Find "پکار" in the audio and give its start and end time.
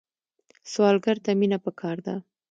1.65-1.97